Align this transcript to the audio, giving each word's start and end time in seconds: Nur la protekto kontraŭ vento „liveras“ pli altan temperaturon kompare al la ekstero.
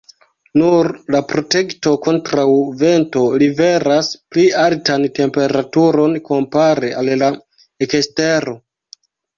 Nur 0.59 0.87
la 1.15 1.19
protekto 1.33 1.93
kontraŭ 2.07 2.47
vento 2.81 3.23
„liveras“ 3.43 4.11
pli 4.33 4.49
altan 4.65 5.09
temperaturon 5.21 6.19
kompare 6.33 6.95
al 7.03 7.17
la 7.25 7.33
ekstero. 7.89 8.61